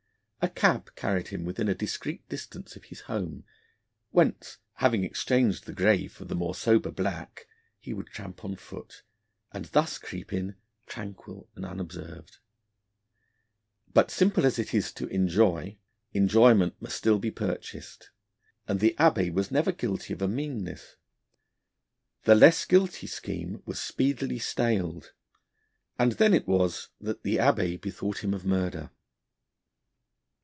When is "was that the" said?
26.47-27.35